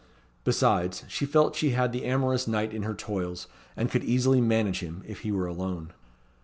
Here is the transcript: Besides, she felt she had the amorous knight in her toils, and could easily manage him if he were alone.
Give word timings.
Besides, 0.43 1.03
she 1.07 1.27
felt 1.27 1.55
she 1.55 1.73
had 1.77 1.91
the 1.93 2.05
amorous 2.05 2.47
knight 2.47 2.73
in 2.73 2.81
her 2.81 2.95
toils, 2.95 3.45
and 3.77 3.91
could 3.91 4.03
easily 4.03 4.41
manage 4.41 4.79
him 4.79 5.03
if 5.07 5.19
he 5.19 5.31
were 5.31 5.45
alone. 5.45 5.93